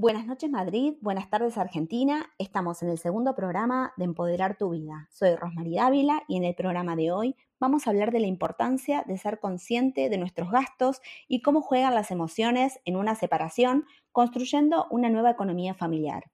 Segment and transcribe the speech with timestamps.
[0.00, 2.32] Buenas noches Madrid, buenas tardes Argentina.
[2.38, 5.10] Estamos en el segundo programa de Empoderar tu vida.
[5.10, 9.04] Soy Rosmarie Dávila y en el programa de hoy vamos a hablar de la importancia
[9.06, 14.86] de ser consciente de nuestros gastos y cómo juegan las emociones en una separación, construyendo
[14.88, 16.30] una nueva economía familiar.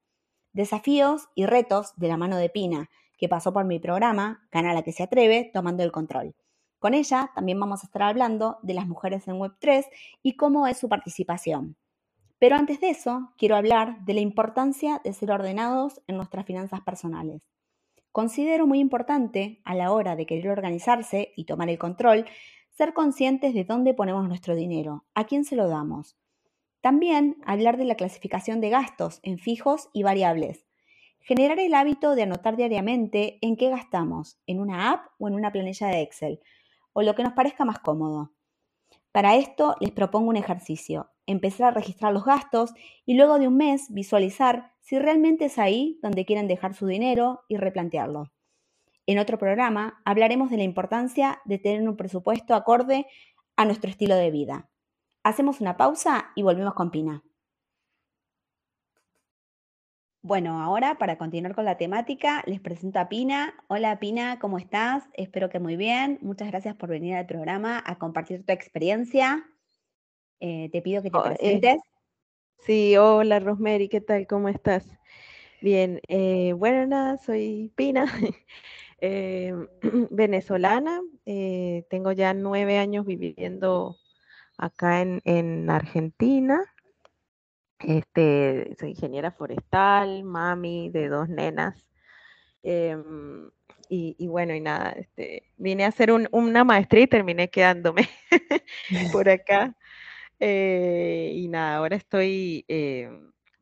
[0.52, 2.88] Desafíos y retos de la mano de Pina,
[3.18, 6.36] que pasó por mi programa, Gana la que se atreve, tomando el control.
[6.78, 9.86] Con ella también vamos a estar hablando de las mujeres en Web3
[10.22, 11.76] y cómo es su participación.
[12.38, 16.82] Pero antes de eso, quiero hablar de la importancia de ser ordenados en nuestras finanzas
[16.82, 17.48] personales.
[18.12, 22.26] Considero muy importante, a la hora de querer organizarse y tomar el control,
[22.70, 26.16] ser conscientes de dónde ponemos nuestro dinero, a quién se lo damos.
[26.82, 30.66] También hablar de la clasificación de gastos en fijos y variables.
[31.20, 35.52] Generar el hábito de anotar diariamente en qué gastamos, en una app o en una
[35.52, 36.40] planilla de Excel,
[36.92, 38.32] o lo que nos parezca más cómodo.
[39.10, 42.72] Para esto les propongo un ejercicio empezar a registrar los gastos
[43.04, 47.42] y luego de un mes visualizar si realmente es ahí donde quieren dejar su dinero
[47.48, 48.32] y replantearlo.
[49.06, 53.06] En otro programa hablaremos de la importancia de tener un presupuesto acorde
[53.56, 54.68] a nuestro estilo de vida.
[55.22, 57.22] Hacemos una pausa y volvemos con Pina.
[60.22, 63.54] Bueno, ahora para continuar con la temática, les presento a Pina.
[63.68, 65.04] Hola Pina, ¿cómo estás?
[65.12, 66.18] Espero que muy bien.
[66.20, 69.46] Muchas gracias por venir al programa a compartir tu experiencia.
[70.40, 71.80] Eh, te pido que te eh, presentes.
[72.58, 74.26] sí, hola Rosemary, ¿qué tal?
[74.26, 74.86] ¿Cómo estás?
[75.62, 78.04] Bien, eh, bueno, nada, soy Pina,
[80.10, 83.96] venezolana, tengo ya nueve años viviendo
[84.58, 86.62] acá en, Argentina.
[87.78, 91.90] Este, soy ingeniera forestal, mami de dos nenas.
[92.62, 93.50] Em,
[93.88, 98.08] y, bueno, y nada, este, vine a hacer una maestría y terminé quedándome
[99.12, 99.76] por acá.
[100.38, 103.10] Eh, y nada, ahora estoy eh,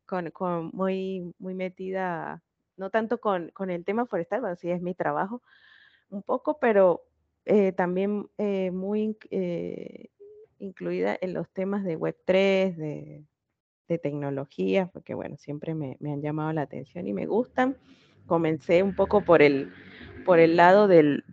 [0.06, 2.42] con, muy, muy metida,
[2.76, 5.42] no tanto con, el tema forestal, bueno, sí es mi trabajo
[6.10, 7.04] un poco, pero
[7.44, 8.28] eh, también
[8.72, 9.16] muy
[10.58, 13.24] incluida en los temas de Web3, de,
[13.88, 17.76] de tecnología, porque bueno, siempre me, me han llamado la atención y me gustan.
[18.26, 19.72] Comencé un poco por el,
[20.24, 21.24] por el lado del,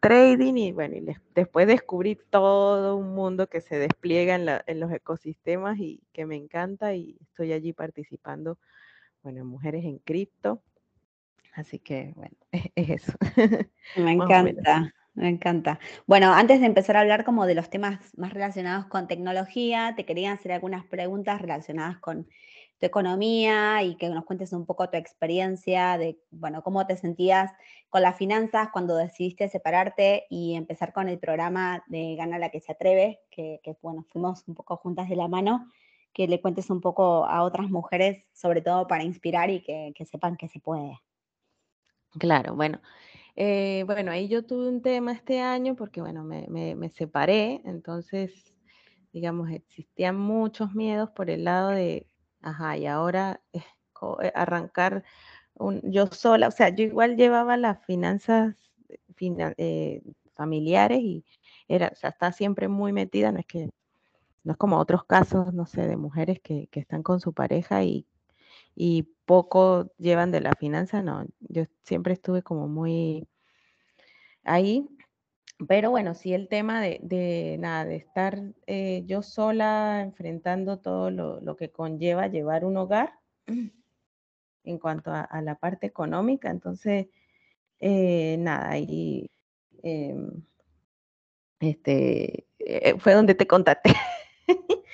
[0.00, 5.78] trading y bueno, y después descubrí todo un mundo que se despliega en, los ecosistemas
[5.78, 8.58] y que me encanta y estoy allí participando,
[9.22, 10.62] bueno, en Mujeres en Cripto.
[11.54, 13.12] Así que bueno, es, eso.
[13.96, 14.92] Me encanta.
[15.14, 15.78] Me encanta.
[16.06, 20.06] Bueno, antes de empezar a hablar como de los temas más relacionados con tecnología, te
[20.06, 22.26] quería hacer algunas preguntas relacionadas con
[22.82, 27.52] tu economía y que nos cuentes un poco tu experiencia de, bueno, cómo te sentías
[27.88, 32.58] con las finanzas cuando decidiste separarte y empezar con el programa de Gana la que
[32.58, 35.70] se atreve, que, bueno, fuimos un poco juntas de la mano,
[36.12, 40.36] que le cuentes un poco a otras mujeres, sobre todo para inspirar y que, sepan
[40.36, 40.98] que se puede.
[42.18, 42.80] Claro, bueno.
[43.36, 48.52] Eh, bueno, ahí yo tuve un tema este año porque, bueno, me, me separé, entonces,
[49.12, 52.08] digamos, existían muchos miedos por el lado de
[52.42, 53.62] Ajá, y ahora eh,
[54.34, 55.04] arrancar
[55.84, 58.56] yo sola, o sea, yo igual llevaba las finanzas
[59.20, 60.02] eh,
[60.34, 61.24] familiares y
[61.68, 63.70] era, o sea, está siempre muy metida, no es que,
[64.44, 68.06] no es como otros casos, no sé, de mujeres que, están con su pareja y,
[68.74, 73.28] y poco llevan de la finanza, no, yo siempre estuve como muy
[74.44, 74.88] ahí
[75.66, 81.56] pero bueno, sí el tema de, nada, de estar eh, yo sola enfrentando todo lo,
[81.56, 83.14] que conlleva llevar un hogar
[84.64, 87.08] en cuanto a, la parte económica, entonces,
[87.80, 89.30] eh, nada, ahí
[89.82, 90.42] em,
[91.60, 93.92] este, eh, fue donde te contacté.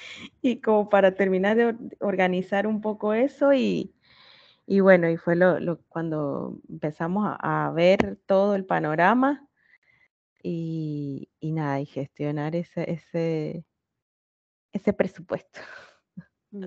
[0.43, 3.95] y como para terminar de organizar un poco eso y,
[4.67, 9.48] bueno, y fue lo, cuando empezamos a ver todo el panorama
[10.43, 13.65] y, nada, y gestionar ese, ese,
[14.73, 15.61] ese presupuesto.
[16.51, 16.65] Mm.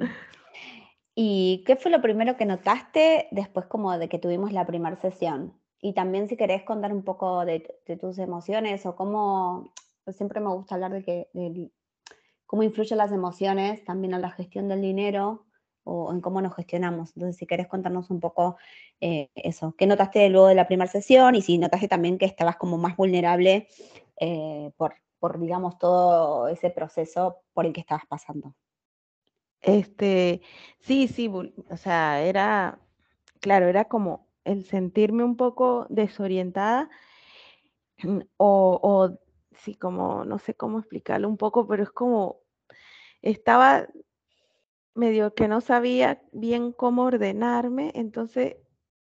[1.16, 5.60] ¿Y qué fue lo primero que notaste después como de que tuvimos la primera sesión?
[5.82, 7.60] Y también si querés contar un poco de,
[8.00, 9.74] tus emociones o cómo,
[10.10, 11.72] siempre me gusta hablar de, que, de
[12.46, 15.48] cómo influyen las emociones también a la gestión del dinero
[15.84, 17.12] o en cómo nos gestionamos.
[17.16, 18.58] Entonces, si querés contarnos un poco
[19.00, 21.36] eh, eso, ¿qué notaste luego de la primera sesión?
[21.36, 23.68] Y si notaste también que estabas como más vulnerable
[24.20, 28.56] eh, por, por, digamos, todo ese proceso por el que estabas pasando.
[29.62, 30.42] Este,
[30.80, 32.80] sí, sí, o sea, era,
[33.40, 36.90] claro, era como el sentirme un poco desorientada
[38.38, 39.20] o, o
[39.56, 42.40] sí, como, no sé cómo explicarlo un poco, pero es como,
[43.22, 43.88] estaba
[44.96, 48.58] medio que no sabía bien cómo ordenarme, entonces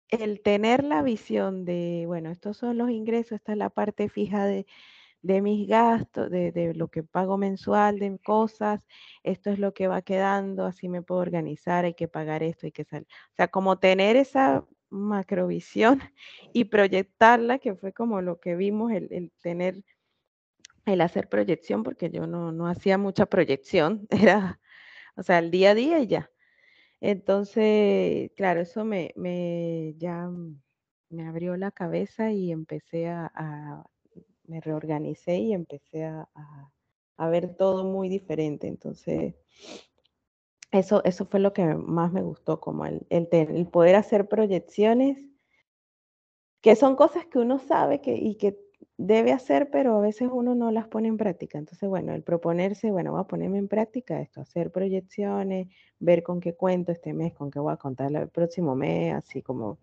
[0.10, 4.46] el tener la visión de, bueno, estos son los ingresos, esta es la parte fija
[4.46, 4.66] de,
[5.26, 8.88] de mis gastos, de, de, lo que pago mensual de cosas,
[9.24, 12.72] esto es lo que va quedando, así me puedo organizar, hay que pagar esto, hay
[12.72, 13.08] que salir.
[13.32, 16.00] O sea, como tener esa macrovisión
[16.54, 19.84] y proyectarla, que fue como lo que vimos, el, el tener,
[20.86, 24.60] el hacer proyección, porque yo no, no hacía mucha proyección, era,
[25.16, 26.32] o sea, el día a día y ya.
[27.02, 30.30] Entonces, claro, eso me, me ya
[31.10, 33.84] me abrió la cabeza y empecé a,
[34.46, 36.72] me reorganicé y empecé a, a,
[37.18, 38.68] a, ver todo muy diferente.
[38.68, 39.36] Entonces,
[40.72, 45.24] eso, eso fue lo que más me gustó, como el, el, el poder hacer proyecciones,
[46.62, 48.65] que son cosas que uno sabe que, y que
[48.98, 51.58] debe hacer, pero a veces uno no las pone en práctica.
[51.58, 55.68] Entonces, bueno, el proponerse, bueno, voy a ponerme en práctica esto, hacer proyecciones,
[56.00, 59.42] ver con qué cuento este mes, con qué voy a contar el próximo mes, así
[59.42, 59.78] como...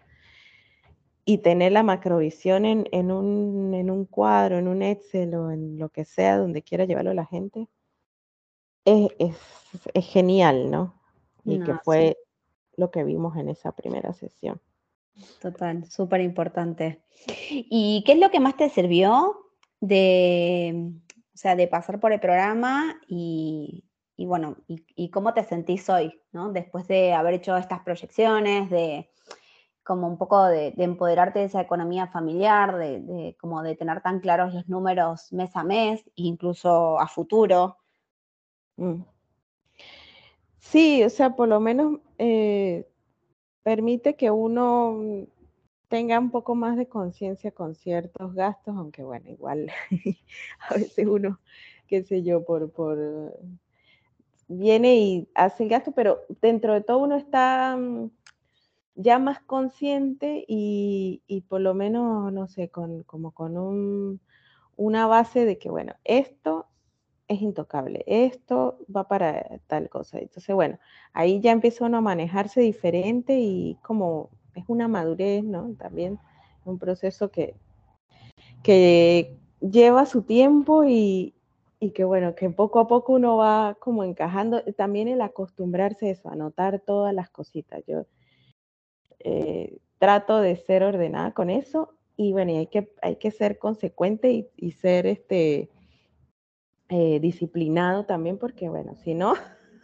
[1.24, 5.78] Y tener la macrovisión en, en, un, en un cuadro, en un Excel o en
[5.78, 7.68] lo que sea, donde quiera llevarlo la gente,
[8.84, 9.36] es, es,
[9.94, 11.00] es genial, ¿no?
[11.44, 12.32] Y no, que fue sí.
[12.76, 14.60] lo que vimos en esa primera sesión.
[15.40, 17.02] Total, súper importante.
[17.50, 19.36] ¿Y qué es lo que más te sirvió
[19.80, 20.92] de,
[21.34, 23.84] o sea, de pasar por el programa y,
[24.16, 26.52] y bueno, y, cómo te sentís hoy, ¿no?
[26.52, 29.10] Después de haber hecho estas proyecciones, de
[29.82, 34.00] como un poco de, de empoderarte de esa economía familiar, de, de, como de tener
[34.00, 37.78] tan claros los números mes a mes, incluso a futuro.
[38.76, 39.02] Mm.
[40.60, 42.88] Sí, o sea, por lo menos eh,
[43.62, 45.26] permite que uno
[45.88, 49.70] tenga un poco más de conciencia con ciertos gastos, aunque bueno, igual
[50.70, 51.40] a veces uno,
[51.86, 52.98] qué sé yo, por, por
[54.48, 58.10] viene y hace el gasto, pero dentro de todo uno está mm,
[58.96, 64.20] ya más consciente y, y por lo menos, no sé, con, como con un,
[64.76, 66.66] una base de que, bueno, esto
[67.28, 70.18] es intocable, esto va para tal cosa.
[70.18, 70.78] Entonces, bueno,
[71.12, 75.74] ahí ya empieza uno a manejarse diferente y como es una madurez, ¿no?
[75.78, 76.18] También
[76.64, 77.54] un proceso que,
[78.62, 81.34] que lleva su tiempo y,
[81.80, 84.62] y, que, bueno, que poco a poco uno va como encajando.
[84.76, 87.82] También el acostumbrarse a eso, a notar todas las cositas.
[87.86, 88.04] Yo
[89.20, 94.50] eh, trato de ser ordenada con eso y, bueno, hay, que, hay que ser consecuente
[94.56, 95.70] y ser este
[96.94, 99.32] eh, disciplinado también, porque bueno, si no,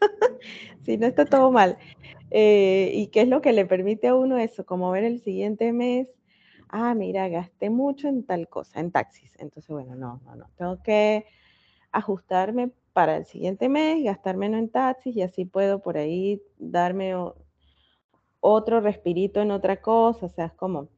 [0.84, 1.78] si no está todo mal.
[2.30, 4.66] Eh, ¿Y qué es lo que le permite a uno eso?
[4.66, 6.06] Como ver el siguiente mes,
[6.68, 9.34] ah, mira, gasté mucho en tal cosa, en taxis.
[9.38, 11.24] Entonces, bueno, no, no, no, tengo que
[11.92, 17.14] ajustarme para el siguiente mes, gastar menos en taxis y así puedo por ahí darme
[18.40, 20.88] otro respirito en otra cosa, o sea, es como...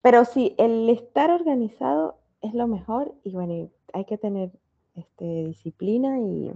[0.00, 4.52] Pero sí, el estar organizado es lo mejor y bueno, hay que tener
[4.96, 6.52] este, disciplina y,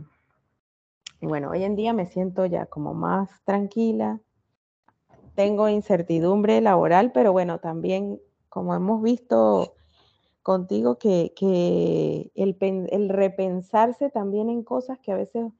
[1.20, 4.20] y, bueno, hoy en día me siento ya como más tranquila.
[5.34, 9.74] Tengo incertidumbre laboral, pero bueno, también como hemos visto
[10.42, 12.56] contigo, que, que el,
[12.90, 15.52] el repensarse también en cosas que a veces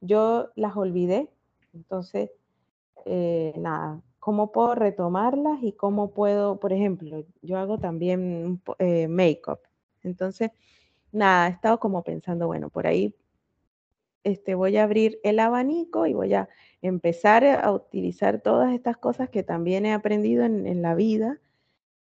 [0.00, 1.30] yo las olvidé.
[1.72, 2.30] Entonces,
[3.06, 9.60] eh, nada, ¿cómo puedo retomarlas y cómo puedo, por ejemplo, yo hago también eh, make-up.
[10.02, 10.50] Entonces,
[11.14, 13.14] nada, he estado como pensando, bueno, por ahí
[14.24, 16.48] este, voy a abrir el abanico y voy a
[16.80, 21.40] empezar a utilizar todas estas cosas que también he aprendido en, la vida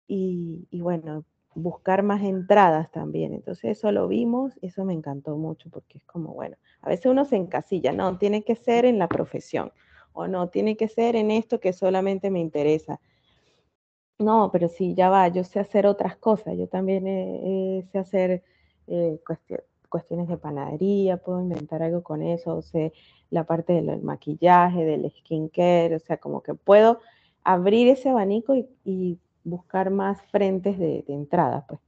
[0.08, 1.24] y, y, bueno,
[1.54, 3.34] buscar más entradas también.
[3.34, 7.24] Entonces eso lo vimos, eso me encantó mucho porque es como, bueno, a veces uno
[7.24, 9.72] se encasilla, no, tiene que ser en la profesión
[10.12, 13.00] o no, tiene que ser en esto que solamente me interesa.
[14.18, 17.04] No, pero sí, ya va, yo sé hacer otras cosas, yo también
[17.92, 18.42] sé hacer
[18.88, 22.90] eh, cuestion, cuestiones de panadería, puedo inventar algo con eso, o sea,
[23.30, 27.00] la parte del maquillaje, del skincare, o sea, como que puedo
[27.44, 31.80] abrir ese abanico y, y buscar más frentes de, de entrada, pues.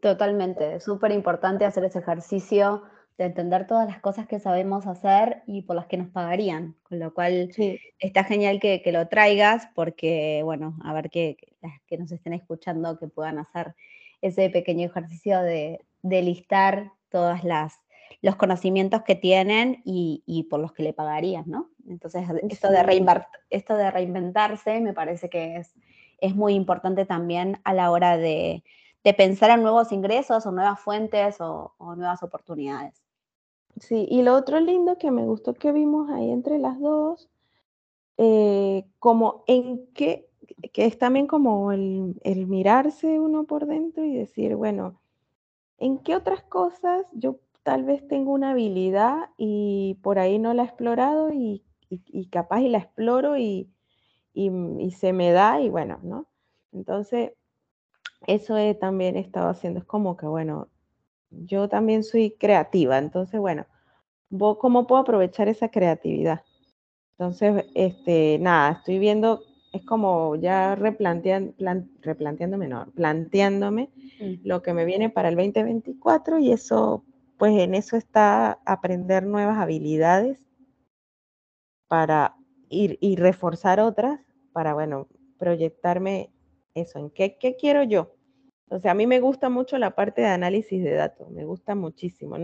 [0.00, 2.82] Totalmente, súper importante hacer ese ejercicio
[3.16, 6.98] de entender todas las cosas que sabemos hacer y por las que nos pagarían, con
[6.98, 7.78] lo cual sí.
[7.98, 12.32] está genial que, que, lo traigas porque, bueno, a ver que las que nos estén
[12.32, 13.74] escuchando que puedan hacer
[14.20, 17.80] ese pequeño ejercicio de, de listar todas las
[18.20, 21.68] los conocimientos que tienen y, y, por los que le pagarían, ¿no?
[21.86, 25.74] Entonces, esto de, esto de reinventarse me parece que es,
[26.18, 28.64] es muy importante también a la hora de,
[29.04, 33.02] de pensar en nuevos ingresos o nuevas fuentes o, o nuevas oportunidades.
[33.78, 37.28] Sí, y lo otro lindo que me gustó que vimos ahí entre las dos,
[38.16, 40.30] eh, como en qué,
[40.72, 45.00] que es también como el, el, mirarse uno por dentro y decir, bueno,
[45.78, 50.62] ¿en qué otras cosas yo tal vez tengo una habilidad y por ahí no la
[50.62, 51.64] he explorado y,
[52.30, 53.70] capaz y la exploro y,
[54.34, 56.26] y, se me da y bueno, ¿no?
[56.72, 57.32] Entonces,
[58.26, 60.68] eso he, también estado haciendo, es como que, bueno,
[61.30, 63.66] yo también soy creativa, entonces, bueno,
[64.30, 66.42] ¿cómo puedo aprovechar esa creatividad?
[67.12, 69.42] Entonces, este, nada, estoy viendo,
[69.74, 73.90] es como ya replantean, plan, replanteándome, no, planteándome
[74.20, 74.46] mm.
[74.46, 77.04] lo que me viene para el 2024 y eso,
[77.38, 80.46] pues en eso está aprender nuevas habilidades
[81.88, 82.36] para
[82.68, 84.20] ir y reforzar otras
[84.52, 86.32] para, bueno, proyectarme
[86.74, 88.14] eso, en qué, qué quiero yo.
[88.68, 91.74] O sea, a mí me gusta mucho la parte de análisis de datos, me gusta
[91.74, 92.36] muchísimo.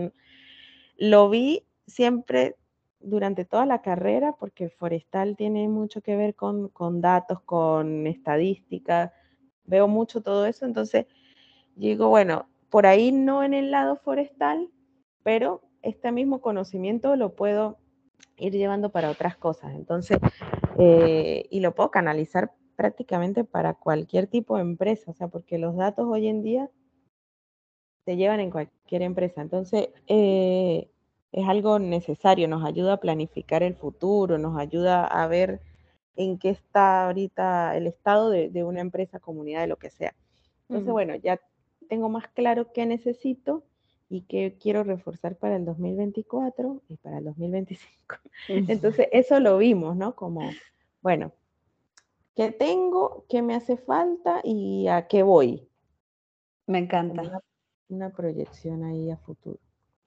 [0.97, 2.57] Lo vi siempre
[3.03, 9.13] durante toda la carrera porque forestal tiene mucho que ver con, con datos, con estadística,
[9.65, 11.05] veo mucho todo eso, entonces
[11.75, 14.69] digo, bueno, por ahí no en el lado forestal,
[15.23, 17.77] pero este mismo conocimiento lo puedo
[18.37, 19.73] ir llevando para otras cosas.
[19.75, 20.17] Entonces,
[20.79, 25.75] eh, y lo puedo canalizar prácticamente para cualquier tipo de empresa, o sea, porque los
[25.75, 26.69] datos hoy en día
[28.05, 29.41] se llevan en cualquier empresa.
[29.41, 30.89] Entonces, eh,
[31.31, 35.61] es algo necesario, nos ayuda a planificar el futuro, nos ayuda a ver
[36.15, 40.13] en qué está ahorita el estado de, una empresa, comunidad, de lo que sea.
[40.67, 41.39] Entonces, bueno, ya
[41.89, 43.63] tengo más claro qué necesito
[44.09, 48.15] y qué quiero reforzar para el 2024 y para el 2025.
[48.49, 50.15] Entonces, eso lo vimos, ¿no?
[50.15, 50.49] Como,
[51.01, 51.31] bueno,
[52.35, 53.25] ¿qué tengo?
[53.29, 54.41] ¿Qué me hace falta?
[54.43, 55.67] ¿Y a qué voy?
[56.67, 57.21] Me encanta.
[57.21, 57.41] Una,
[57.87, 59.59] una proyección ahí a futuro.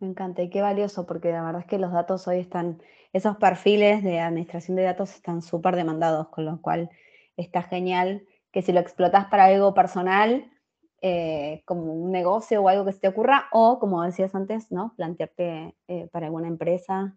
[0.05, 2.83] Me encanta y qué valioso porque la verdad es que los datos hoy están,
[3.15, 6.91] esos perfiles de administración de datos están súper demandados, con lo cual
[7.39, 10.53] está genial que si lo explotas para algo personal,
[11.01, 14.93] eh, como un negocio o algo que se te ocurra, o como decías antes, ¿no?
[14.95, 17.17] Plantearte eh, para alguna empresa,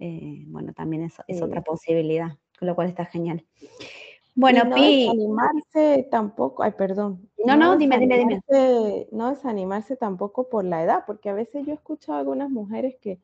[0.00, 3.46] eh, bueno, también es, es otra posibilidad, con lo cual está genial.
[4.34, 5.02] Bueno, no Pi.
[5.02, 7.28] Desanimarse tampoco, ay, perdón.
[7.44, 8.40] No, no, dime, dime, dime.
[9.12, 12.96] No desanimarse tampoco por la edad, porque a veces yo he escuchado a algunas mujeres
[13.00, 13.20] que,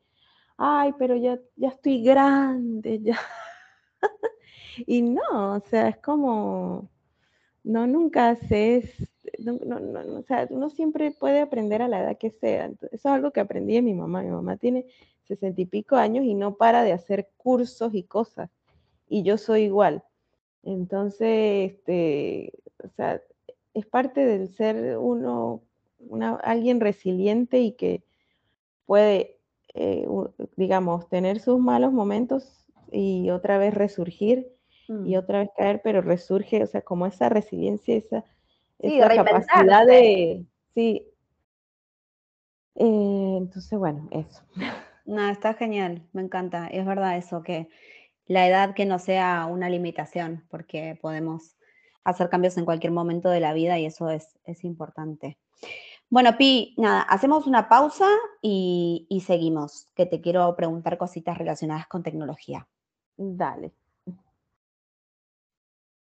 [0.57, 3.19] ay, pero ya, ya estoy grande, ya.
[4.87, 6.89] y no, o sea, es como,
[7.63, 12.17] no, nunca se no, no, no, o sea, uno siempre puede aprender a la edad
[12.17, 12.65] que sea.
[12.65, 14.21] eso es algo que aprendí de mi mamá.
[14.21, 14.85] Mi mamá tiene
[15.23, 18.49] sesenta y pico años y no para de hacer cursos y cosas.
[19.07, 20.03] Y yo soy igual.
[20.63, 22.53] Entonces, este,
[22.83, 23.21] o sea,
[23.73, 25.61] es parte del ser uno,
[25.99, 28.03] una, alguien resiliente y que
[28.85, 29.37] puede,
[29.73, 30.07] eh,
[30.55, 34.51] digamos, tener sus malos momentos y otra vez resurgir
[34.87, 35.17] y mm.
[35.17, 38.25] otra vez caer, pero resurge, o sea, como esa resiliencia, esa,
[38.79, 41.07] esa capacidad de, sí.
[42.75, 44.41] Eh, entonces, bueno, eso.
[45.05, 46.67] No, está genial, me encanta.
[46.67, 47.69] Es verdad eso, que
[48.31, 51.57] la edad que no sea una limitación, porque podemos
[52.05, 54.29] hacer cambios en cualquier momento de la vida y eso es,
[54.63, 55.37] importante.
[56.09, 58.07] Bueno, Pi, nada, hacemos una pausa
[58.41, 62.67] y, y, seguimos, que te quiero preguntar cositas relacionadas con tecnología.
[63.17, 63.73] Dale.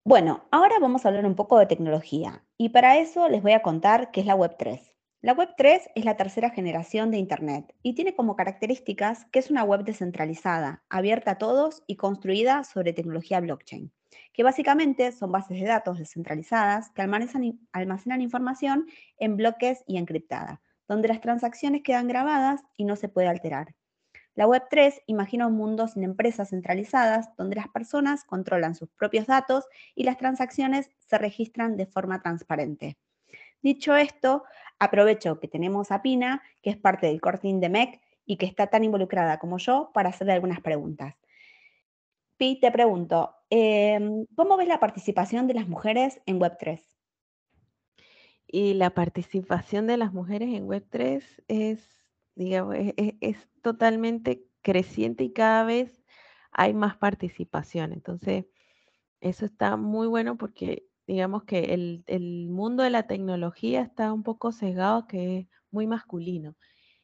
[0.02, 3.62] Bueno, ahora vamos a hablar un poco de tecnología y para eso les voy a
[3.62, 4.95] contar qué es la Web3.
[5.26, 9.64] La Web3 es la tercera generación de Internet y tiene como características que es una
[9.64, 13.90] web descentralizada, abierta a todos y construida sobre tecnología blockchain,
[14.33, 18.87] que básicamente son bases de datos descentralizadas que almacenan, información
[19.18, 23.75] en bloques y encriptada, donde las transacciones quedan grabadas y no se puede alterar.
[24.37, 29.64] La Web3 imagina un mundo sin empresas centralizadas donde las personas controlan sus propios datos
[29.97, 32.97] y las transacciones se registran de forma transparente.
[33.62, 34.45] Dicho esto,
[34.78, 38.66] aprovecho que tenemos a Pina, que es parte del core de MEC y que está
[38.66, 41.14] tan involucrada como yo, para hacerle algunas preguntas.
[42.37, 46.83] Pi, te pregunto, em, ¿cómo ves la participación de las mujeres en Web3?
[48.47, 51.88] Y la participación de las mujeres en Web3 es,
[52.35, 56.04] digamos, es totalmente creciente y cada vez
[56.52, 57.92] hay más participación.
[57.92, 58.47] Entonces,
[59.21, 64.52] eso está muy bueno porque digamos que el, mundo de la tecnología está un poco
[64.52, 66.56] sesgado, que es muy masculino.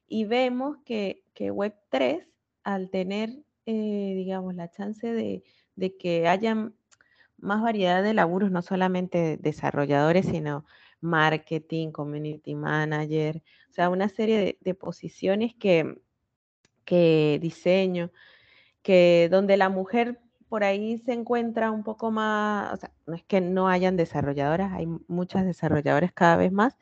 [0.07, 2.27] Y vemos que, Web3,
[2.65, 3.31] al tener,
[3.67, 5.43] eh, digamos, la chance de,
[5.99, 6.73] que haya
[7.39, 10.65] más variedad de laburos, no solamente desarrolladores, sino
[11.01, 16.01] marketing, community manager, o sea, una serie de, posiciones que,
[16.85, 18.13] que diseño,
[18.83, 20.22] que donde la mujer
[20.53, 24.71] por ahí se encuentra un poco más, o sea, no es que no hayan desarrolladoras,
[24.75, 26.77] hay muchas desarrolladoras cada vez más,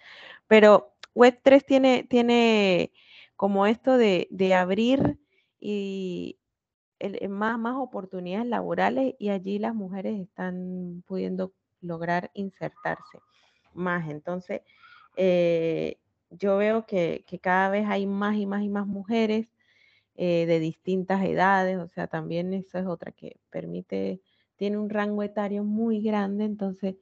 [0.48, 2.90] pero Web3 tiene, tiene
[3.36, 5.20] como esto de, abrir
[5.60, 6.40] y
[7.28, 13.20] más, más oportunidades laborales y allí las mujeres están pudiendo lograr insertarse
[13.72, 14.10] más.
[14.10, 14.62] Entonces,
[15.14, 16.00] eh,
[16.30, 19.46] yo veo que, cada vez hay más y más y más mujeres
[20.22, 24.20] eh, de distintas edades, o sea, también eso es otra que permite,
[24.56, 26.96] tiene un rango etario muy grande, entonces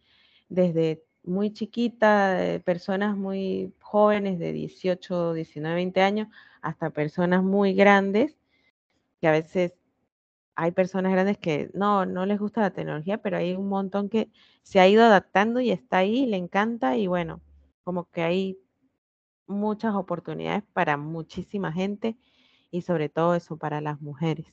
[0.49, 6.29] desde muy chiquita, eh, personas muy jóvenes de 18, 19, 20 años,
[6.63, 8.37] hasta personas muy grandes,
[9.21, 9.75] que a veces
[10.55, 14.31] hay personas grandes que no, no les gusta la tecnología, pero hay un montón que
[14.63, 17.41] se ha ido adaptando y está ahí, le encanta y bueno,
[17.83, 18.61] como que hay
[19.49, 22.17] muchas oportunidades para muchísima gente
[22.71, 24.47] y sobre todo eso para las mujeres.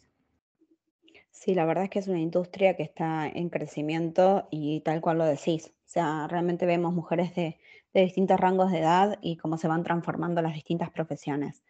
[1.35, 5.17] Sí, la verdad es que es una industria que está en crecimiento y tal cual
[5.17, 5.67] lo decís.
[5.67, 7.59] O sea, realmente vemos mujeres de,
[7.93, 11.61] distintos rangos de edad y cómo se van transformando las distintas profesiones.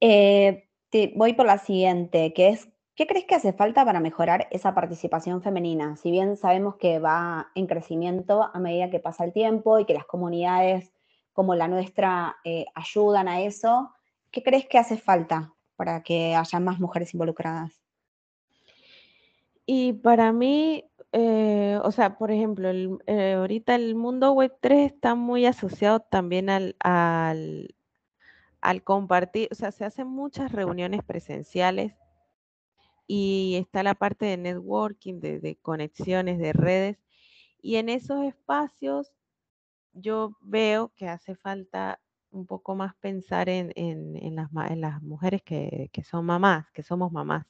[0.00, 0.68] Eh,
[1.14, 5.40] voy por la siguiente, que es, ¿qué crees que hace falta para mejorar esa participación
[5.40, 5.96] femenina?
[5.96, 9.94] Si bien sabemos que va en crecimiento a medida que pasa el tiempo y que
[9.94, 10.92] las comunidades
[11.32, 13.93] como la nuestra eh, ayudan a eso,
[14.34, 17.80] ¿qué crees que hace falta para que haya más mujeres involucradas?
[19.64, 22.68] Y para mí, eh, o sea, por ejemplo,
[23.06, 27.76] eh, ahorita el mundo web 3 está muy asociado también al, al,
[28.82, 31.94] compartir, o sea, se hacen muchas reuniones presenciales
[33.06, 36.98] y está la parte de networking, de, de conexiones, de redes,
[37.62, 39.12] y en esos espacios
[39.92, 42.00] yo veo que hace falta
[42.34, 43.72] un poco más pensar en,
[44.34, 47.46] las, en las, mujeres que, son mamás, que somos mamás,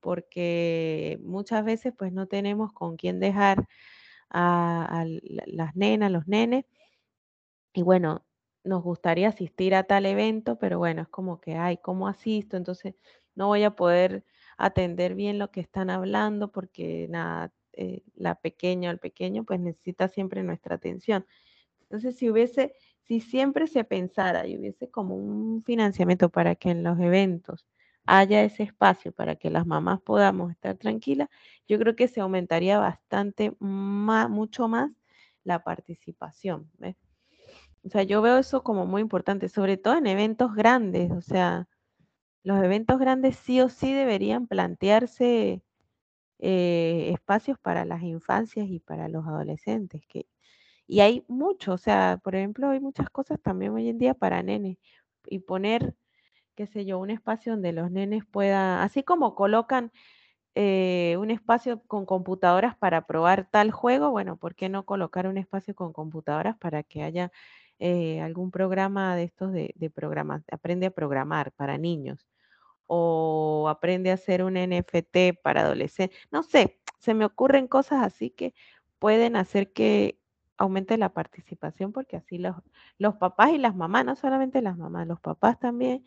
[0.00, 3.66] porque muchas veces pues no tenemos con quién dejar
[4.30, 5.04] a,
[5.46, 6.66] las nenas, los nenes,
[7.72, 8.24] y bueno,
[8.64, 12.56] nos gustaría asistir a tal evento, pero bueno, es como que, ay, ¿cómo asisto?
[12.56, 12.94] Entonces
[13.34, 14.24] no voy a poder
[14.58, 19.60] atender bien lo que están hablando porque nada, eh, la pequeña o el pequeño pues
[19.60, 21.26] necesita siempre nuestra atención.
[21.90, 22.74] Entonces, si hubiese,
[23.06, 27.66] si siempre se pensara y hubiese como un financiamiento para que en los eventos
[28.06, 31.28] haya ese espacio para que las mamás podamos estar tranquilas,
[31.68, 34.90] yo creo que se aumentaría bastante más, mucho más
[35.44, 36.70] la participación.
[37.82, 41.10] O sea, yo veo eso como muy importante, sobre todo en eventos grandes.
[41.12, 41.68] O sea,
[42.42, 45.62] los eventos grandes sí o sí deberían plantearse
[46.38, 50.26] eh, espacios para las infancias y para los adolescentes, que
[50.90, 54.42] y hay mucho, o sea, por ejemplo, hay muchas cosas también hoy en día para
[54.42, 54.76] nenes.
[55.26, 55.94] Y poner,
[56.56, 59.92] qué sé yo, un espacio donde los nenes puedan, así como colocan
[60.56, 65.38] eh, un espacio con computadoras para probar tal juego, bueno, ¿por qué no colocar un
[65.38, 67.30] espacio con computadoras para que haya
[67.78, 72.26] eh, algún programa de estos de, de programa, aprende a programar para niños?
[72.86, 76.18] O aprende a hacer un NFT para adolescentes.
[76.32, 78.54] No sé, se me ocurren cosas así que
[78.98, 80.19] pueden hacer que
[80.60, 82.54] aumente la participación porque así los,
[82.98, 86.04] los papás y las mamás, no solamente las mamás, los papás también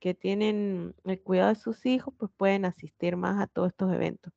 [0.00, 4.32] que tienen el cuidado de sus hijos, pues pueden asistir más a todos estos eventos.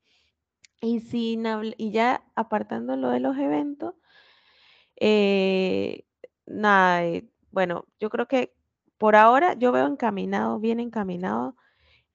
[0.82, 1.46] Y, sin,
[1.78, 3.96] y ya apartándolo de los eventos,
[4.98, 6.06] eh,
[6.46, 8.54] nada, eh, bueno, yo creo que
[9.00, 11.56] por ahora yo veo encaminado, bien encaminado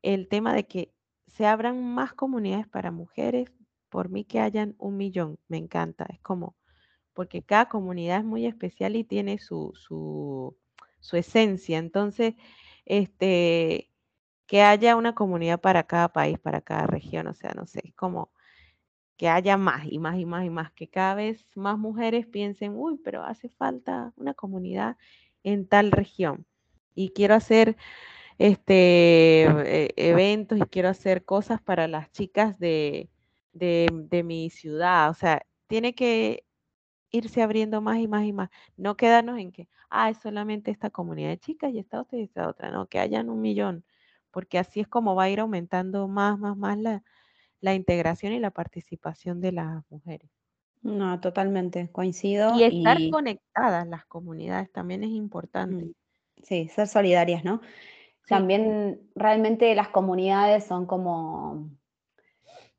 [0.02, 0.92] el tema de que
[1.26, 3.50] se abran más comunidades para mujeres,
[3.88, 6.54] por mí que hayan un millón, me encanta, es como
[7.14, 10.56] porque cada comunidad es muy especial y tiene su, su,
[11.16, 11.78] esencia.
[11.78, 12.34] Entonces,
[12.84, 13.90] este,
[14.46, 17.94] que haya una comunidad para cada país, para cada región, o sea, no sé, es
[17.94, 18.32] como
[19.16, 22.72] que haya más y más y más y más, que cada vez más mujeres piensen,
[22.74, 24.96] uy, pero hace falta una comunidad
[25.44, 26.46] en tal región
[26.94, 27.76] y quiero hacer
[28.38, 33.10] este e, eventos y quiero hacer cosas para las chicas de,
[33.52, 36.44] de mi ciudad, o sea, tiene que
[37.10, 38.50] irse abriendo más y más y más.
[38.76, 42.22] No quedarnos en que, ah, es solamente esta comunidad de chicas y esta otra y
[42.22, 42.70] esta otra.
[42.70, 43.84] No, que hayan un millón,
[44.30, 48.50] porque así es como va a ir aumentando más, más, más la, integración y la
[48.50, 50.30] participación de las mujeres.
[50.82, 52.58] No, totalmente, coincido.
[52.58, 55.84] Y estar conectadas las comunidades también es importante.
[55.84, 55.92] Mm,
[56.42, 57.60] sí, ser solidarias, ¿no?
[58.26, 61.68] También realmente las comunidades son como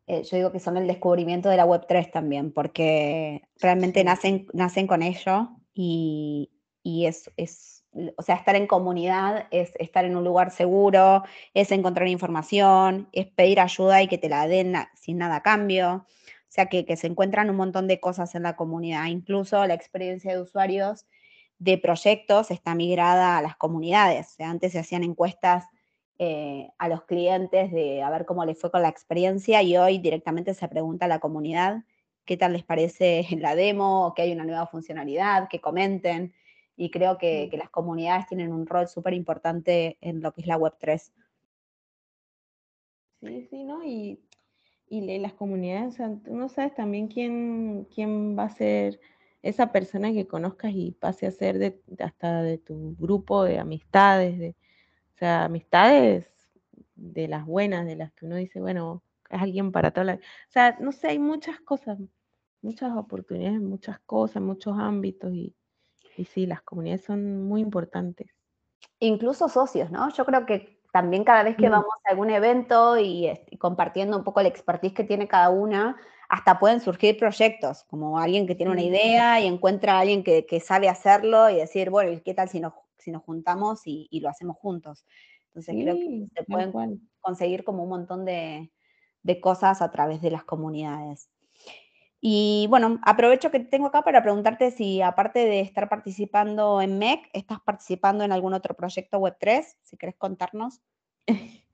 [0.08, 4.88] eh, yo digo que son el descubrimiento de la Web3 también, porque realmente nacen, nacen
[4.88, 6.50] con ello y,
[6.84, 7.32] es,
[8.18, 13.28] o sea, estar en comunidad es estar en un lugar seguro, es encontrar información, es
[13.28, 16.06] pedir ayuda y que te la den sin nada a cambio.
[16.08, 19.06] O sea, que, que se encuentran un montón de cosas en la comunidad.
[19.06, 21.06] Incluso la experiencia de usuarios
[21.60, 24.28] de proyectos está migrada a las comunidades.
[24.28, 25.66] O sea, antes se hacían encuestas
[26.24, 29.98] eh, a los clientes de a ver cómo les fue con la experiencia y hoy
[29.98, 31.84] directamente se pregunta a la comunidad
[32.26, 36.32] qué tal les parece la demo, que hay una nueva funcionalidad, que comenten.
[36.78, 40.48] Y creo que, que las comunidades tienen un rol súper importante en lo que es
[40.48, 41.12] la Web3.
[43.22, 43.84] Sí, sí, ¿no?
[43.84, 44.20] Y,
[44.90, 49.00] y las comunidades, o sea, tú no sabes también quién, quién va a ser
[49.42, 54.38] esa persona que conozcas y pase a ser de, hasta de tu grupo de amistades,
[54.38, 54.56] de,
[55.22, 56.28] sea, amistades
[56.96, 60.14] de las buenas, de las que uno dice, bueno, es alguien para toda la...
[60.16, 62.00] O sea, no sé, hay muchas cosas,
[62.62, 65.56] muchas oportunidades, muchas cosas, muchos ámbitos y,
[66.18, 68.28] y sí, las comunidades son muy importantes.
[69.00, 70.10] Incluso socios, ¿no?
[70.10, 71.72] Yo creo que también cada vez que mm.
[71.72, 75.98] vamos a algún evento y, y, compartiendo un poco el expertise que tiene cada una,
[76.30, 80.46] hasta pueden surgir proyectos, como alguien que tiene una idea y encuentra a alguien que,
[80.46, 84.08] que sabe hacerlo y decir, bueno, ¿y qué tal si nos si nos juntamos y,
[84.20, 85.06] lo hacemos juntos.
[85.48, 86.72] Entonces creo que se pueden
[87.20, 88.72] conseguir como un montón de,
[89.42, 91.30] cosas a través de las comunidades.
[92.20, 97.30] Y bueno, aprovecho que tengo acá para preguntarte si aparte de estar participando en MEC,
[97.34, 100.82] estás participando en algún otro proyecto Web3, si querés contarnos.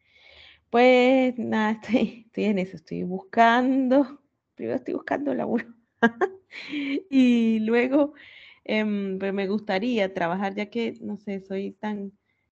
[0.70, 4.20] Pues nada, estoy, estoy en eso, estoy buscando,
[4.54, 5.66] primero estoy buscando laburo
[7.10, 8.13] y luego
[8.68, 12.12] Pues me gustaría trabajar, ya que, no sé, soy tan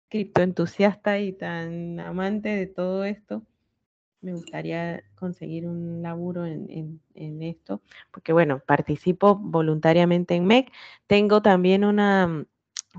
[0.09, 3.43] criptoentusiasta y tan amante de todo esto,
[4.21, 7.01] me gustaría conseguir un laburo en,
[7.43, 10.73] esto, porque bueno, participo voluntariamente en MEC.
[11.09, 12.47] Tengo también una,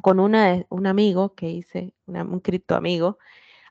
[0.02, 3.18] con una, un amigo que hice, un cripto amigo,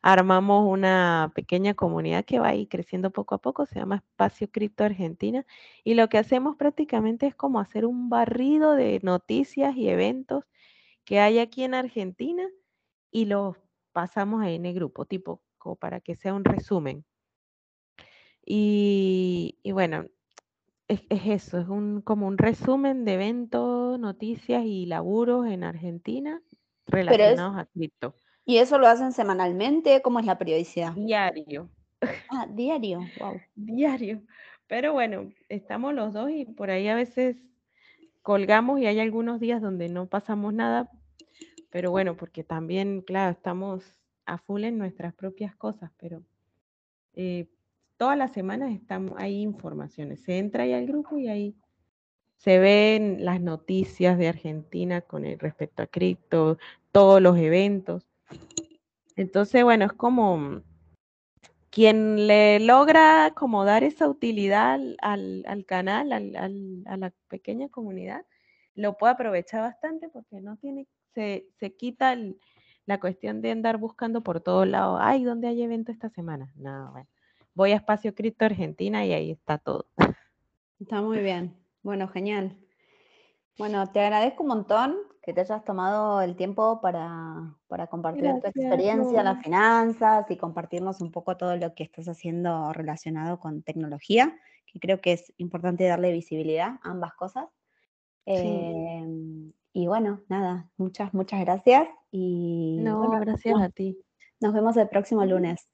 [0.06, 4.50] armamos una pequeña comunidad que va a ir creciendo poco a poco, se llama Espacio
[4.50, 5.46] Cripto Argentina,
[5.82, 10.44] y lo que hacemos prácticamente es como hacer un barrido de noticias y eventos
[11.04, 12.46] que hay aquí en Argentina
[13.10, 13.56] y los
[13.92, 17.06] pasamos ahí en el grupo, tipo como para que sea un resumen.
[18.44, 20.04] Y, bueno,
[20.86, 26.42] es, eso, es un, como un resumen de eventos, noticias y laburos en Argentina
[26.86, 28.14] relacionados a cripto.
[28.44, 30.02] ¿Y eso lo hacen semanalmente?
[30.02, 30.92] ¿Cómo es la periodicidad?
[30.92, 31.70] Diario.
[32.28, 33.40] Ah, diario, wow.
[33.54, 34.22] Diario.
[34.66, 37.36] Pero bueno, estamos los dos y por ahí a veces
[38.22, 40.90] colgamos y hay algunos días donde no pasamos nada,
[41.70, 43.84] pero bueno, porque también, claro, estamos
[44.26, 46.22] a full en nuestras propias cosas, pero
[47.14, 47.48] eh,
[47.96, 50.22] todas las semanas estamos, hay informaciones.
[50.22, 51.56] Se entra ahí al grupo y ahí
[52.36, 56.58] se ven las noticias de Argentina con el respecto a cripto,
[56.92, 58.06] todos los eventos.
[59.16, 60.62] Entonces, bueno, es como
[61.70, 68.24] quien le logra como dar esa utilidad al, canal, a la pequeña comunidad,
[68.74, 72.16] lo puede aprovechar bastante porque no tiene, se, quita
[72.86, 76.52] la cuestión de andar buscando por todos lados, ay, ¿dónde hay evento esta semana?
[76.54, 77.08] No, bueno,
[77.54, 79.86] voy a Espacio Cripto Argentina y ahí está todo.
[80.80, 81.56] Está muy bien.
[81.82, 82.56] Bueno, genial.
[83.58, 87.56] Bueno, te agradezco un montón que te hayas tomado el tiempo para,
[87.90, 92.72] compartir tu experiencia en las finanzas y compartirnos un poco todo lo que estás haciendo
[92.74, 97.46] relacionado con tecnología, que creo que es importante darle visibilidad a ambas cosas.
[98.26, 101.88] Em, y bueno, nada, muchas, muchas gracias.
[102.10, 103.98] Y no, gracias a ti.
[104.40, 105.66] Nos vemos el próximo lunes.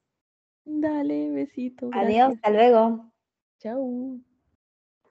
[0.64, 1.90] Dale, besito.
[1.92, 3.10] Adiós, hasta luego.
[3.58, 4.20] Chao.